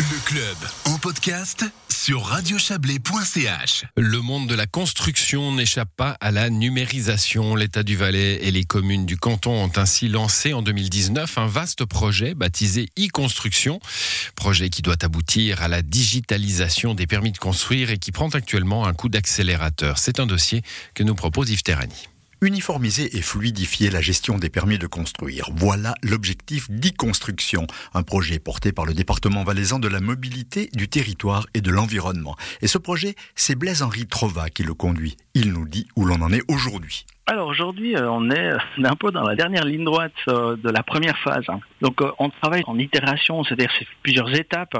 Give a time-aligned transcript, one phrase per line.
[0.00, 0.56] Le club
[0.86, 3.84] en podcast sur radiochablais.ch.
[3.98, 7.54] Le monde de la construction n'échappe pas à la numérisation.
[7.54, 11.84] L'État du Valais et les communes du canton ont ainsi lancé en 2019 un vaste
[11.84, 13.78] projet baptisé e-construction.
[14.36, 18.86] Projet qui doit aboutir à la digitalisation des permis de construire et qui prend actuellement
[18.86, 19.98] un coup d'accélérateur.
[19.98, 20.62] C'est un dossier
[20.94, 22.08] que nous propose Yves Terrani
[22.42, 25.48] uniformiser et fluidifier la gestion des permis de construire.
[25.54, 31.46] Voilà l'objectif d'e-construction, un projet porté par le département valaisan de la mobilité, du territoire
[31.54, 32.36] et de l'environnement.
[32.62, 35.16] Et ce projet, c'est Blaise-Henri Trova qui le conduit.
[35.34, 37.06] Il nous dit où l'on en est aujourd'hui.
[37.30, 38.50] Alors aujourd'hui, euh, on est
[38.82, 41.46] un peu dans la dernière ligne droite euh, de la première phase.
[41.80, 44.76] Donc euh, on travaille en itération, c'est-à-dire c'est plusieurs étapes,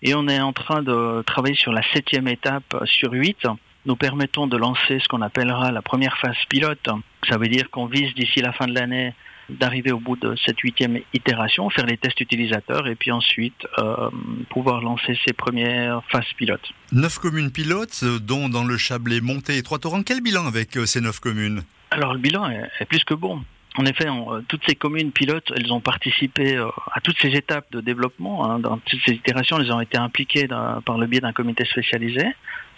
[0.00, 3.46] et on est en train de travailler sur la septième étape sur huit
[3.86, 6.88] nous permettons de lancer ce qu'on appellera la première phase pilote.
[7.28, 9.14] Ça veut dire qu'on vise d'ici la fin de l'année
[9.48, 14.08] d'arriver au bout de cette huitième itération, faire les tests utilisateurs et puis ensuite euh,
[14.50, 16.72] pouvoir lancer ces premières phases pilotes.
[16.92, 20.02] Neuf communes pilotes, euh, dont dans le Chablais, Monté et Trois-Torrents.
[20.02, 21.62] Quel bilan avec euh, ces neuf communes?
[21.90, 23.42] Alors le bilan est, plus que bon.
[23.78, 24.06] En effet,
[24.48, 28.44] toutes ces communes pilotes, elles ont participé à toutes ces étapes de développement.
[28.44, 28.58] Hein.
[28.58, 32.26] dans toutes ces itérations, elles ont été impliquées par le biais d'un comité spécialisé.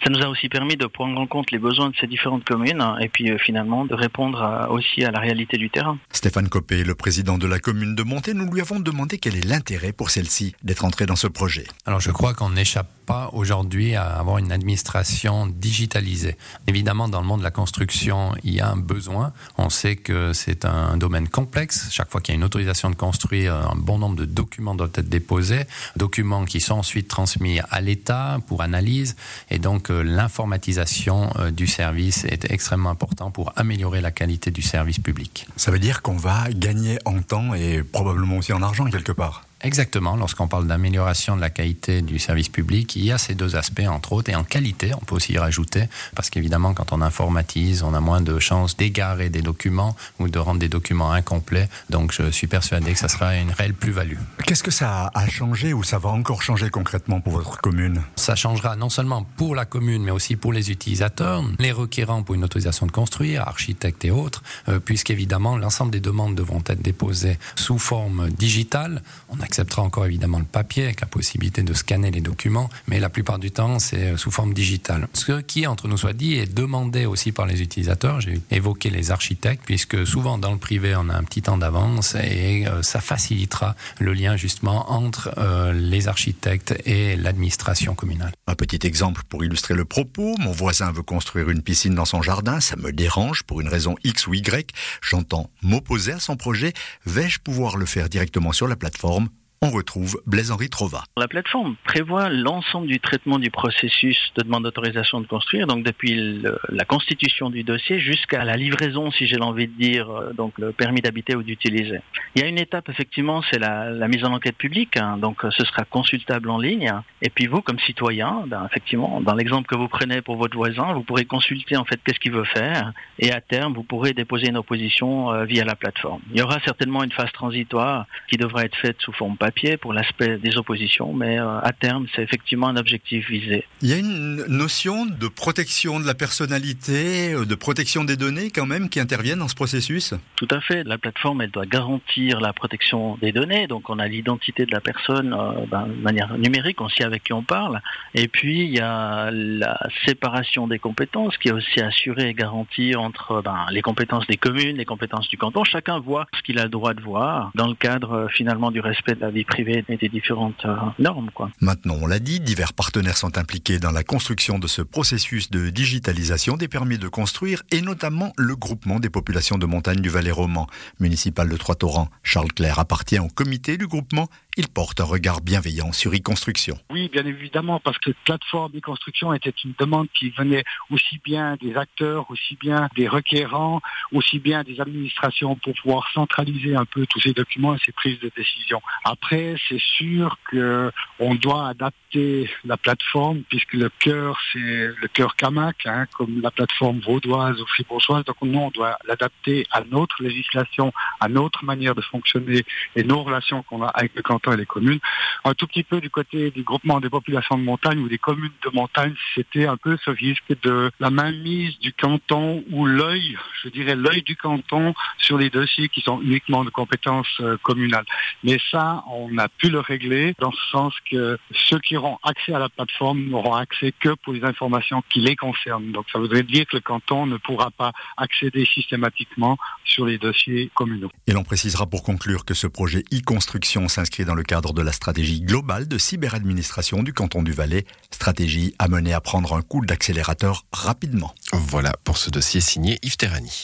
[0.03, 2.81] Ça nous a aussi permis de prendre en compte les besoins de ces différentes communes
[2.81, 5.97] hein, et puis euh, finalement de répondre aussi à la réalité du terrain.
[6.11, 9.45] Stéphane Copé, le président de la commune de Monté, nous lui avons demandé quel est
[9.45, 11.65] l'intérêt pour celle-ci d'être entrée dans ce projet.
[11.85, 16.37] Alors je crois qu'on n'échappe pas aujourd'hui à avoir une administration digitalisée.
[16.67, 19.31] Évidemment, dans le monde de la construction, il y a un besoin.
[19.57, 21.87] On sait que c'est un domaine complexe.
[21.91, 24.91] Chaque fois qu'il y a une autorisation de construire, un bon nombre de documents doivent
[24.95, 25.63] être déposés,
[25.95, 29.15] documents qui sont ensuite transmis à l'État pour analyse.
[29.49, 34.63] Et donc, que l'informatisation euh, du service est extrêmement important pour améliorer la qualité du
[34.63, 35.47] service public.
[35.57, 39.44] Ça veut dire qu'on va gagner en temps et probablement aussi en argent quelque part
[39.61, 43.55] Exactement, lorsqu'on parle d'amélioration de la qualité du service public, il y a ces deux
[43.55, 47.01] aspects, entre autres, et en qualité, on peut aussi y rajouter, parce qu'évidemment, quand on
[47.01, 51.69] informatise, on a moins de chances d'égarer des documents ou de rendre des documents incomplets,
[51.89, 54.17] donc je suis persuadé que ça sera une réelle plus-value.
[54.45, 58.03] Qu'est-ce que ça a changé ou ça va encore changer concrètement pour votre commune?
[58.17, 62.35] Ça changera non seulement pour la commune, mais aussi pour les utilisateurs, les requérants pour
[62.35, 67.39] une autorisation de construire, architectes et autres, euh, puisqu'évidemment, l'ensemble des demandes devront être déposées
[67.55, 69.01] sous forme digitale.
[69.29, 73.09] On acceptera encore évidemment le papier avec la possibilité de scanner les documents, mais la
[73.09, 75.07] plupart du temps, c'est euh, sous forme digitale.
[75.13, 78.19] Ce qui, entre nous soit dit, est demandé aussi par les utilisateurs.
[78.21, 82.15] J'ai évoqué les architectes, puisque souvent dans le privé, on a un petit temps d'avance
[82.15, 88.31] et euh, ça facilitera le lien justement entre euh, les architectes et l'administration communale.
[88.47, 90.35] Un petit exemple pour illustrer le propos.
[90.39, 92.59] Mon voisin veut construire une piscine dans son jardin.
[92.59, 94.73] Ça me dérange pour une raison X ou Y.
[95.01, 96.73] J'entends m'opposer à son projet.
[97.05, 99.29] Vais-je pouvoir le faire directement sur la plateforme?
[99.61, 101.03] On retrouve Blaise-Henri Trova.
[101.17, 106.43] La plateforme prévoit l'ensemble du traitement du processus de demande d'autorisation de construire, donc depuis
[106.69, 110.71] la constitution du dossier jusqu'à la livraison, si j'ai l'envie de dire, euh, donc le
[110.71, 111.99] permis d'habiter ou d'utiliser.
[112.35, 115.49] Il y a une étape, effectivement, c'est la, mise en enquête publique, hein, donc euh,
[115.51, 116.93] ce sera consultable en ligne.
[117.21, 120.93] Et puis vous, comme citoyen, ben, effectivement, dans l'exemple que vous prenez pour votre voisin,
[120.93, 124.47] vous pourrez consulter en fait qu'est-ce qu'il veut faire, et à terme, vous pourrez déposer
[124.47, 126.21] une opposition euh, via la plateforme.
[126.31, 129.93] Il y aura certainement une phase transitoire qui devra être faite sous forme papier pour
[129.93, 133.63] l'aspect des oppositions, mais euh, à terme, c'est effectivement un objectif visé.
[133.83, 138.49] Il y a une notion de protection de la personnalité, euh, de protection des données
[138.49, 140.15] quand même qui interviennent dans ce processus?
[140.35, 140.83] Tout à fait.
[140.83, 143.67] La plateforme, elle doit garantir la protection des données.
[143.67, 147.23] Donc, on a l'identité de la personne euh, ben, de manière numérique, on sait avec
[147.25, 147.81] qui on parle.
[148.15, 149.77] Et puis, il y a la
[150.07, 154.77] séparation des compétences qui est aussi assurée et garantie entre ben, les compétences des communes,
[154.77, 155.63] les compétences du canton.
[155.63, 159.13] Chacun voit ce qu'il a le droit de voir dans le cadre finalement du respect
[159.13, 161.29] de la privée des différentes euh, normes.
[161.61, 165.69] Maintenant, on l'a dit, divers partenaires sont impliqués dans la construction de ce processus de
[165.69, 170.31] digitalisation des permis de construire et notamment le groupement des populations de montagne du Valais
[170.31, 170.67] roman
[170.99, 172.09] municipal de Trois-Torrents.
[172.23, 174.27] Charles Clair appartient au comité du groupement.
[174.57, 176.77] Il porte un regard bienveillant sur e-construction.
[176.89, 181.75] Oui, bien évidemment, parce que plateforme e-construction était une demande qui venait aussi bien des
[181.75, 183.81] acteurs, aussi bien des requérants,
[184.13, 188.19] aussi bien des administrations pour pouvoir centraliser un peu tous ces documents et ces prises
[188.21, 188.81] de décision.
[189.03, 195.85] Après, c'est sûr qu'on doit adapter la plateforme, puisque le cœur, c'est le cœur Camac,
[195.85, 198.23] hein, comme la plateforme vaudoise ou fribourgeoise.
[198.23, 202.63] Donc nous, on doit l'adapter à notre législation, à notre manière de fonctionner
[202.95, 204.99] et nos relations qu'on a avec le canton et les communes.
[205.47, 208.51] Un tout petit peu du côté du groupement des populations de montagne ou des communes
[208.63, 213.69] de montagne, c'était un peu ce risque de la mainmise du canton ou l'œil, je
[213.69, 218.05] dirais l'œil du canton sur les dossiers qui sont uniquement de compétences euh, communales.
[218.43, 222.53] Mais ça, on a pu le régler dans ce sens que ceux qui auront accès
[222.53, 225.91] à la plateforme n'auront accès que pour les informations qui les concernent.
[225.91, 230.71] Donc ça voudrait dire que le canton ne pourra pas accéder systématiquement sur les dossiers
[230.73, 231.11] communaux.
[231.27, 234.91] Et l'on précisera pour conclure que ce projet e-construction s'inscrit dans le cadre de la
[235.35, 240.65] stratégie globale de cyberadministration du canton du Valais, stratégie amenée à prendre un coup d'accélérateur
[240.71, 241.33] rapidement.
[241.51, 243.63] Voilà pour ce dossier signé Yves Terrani.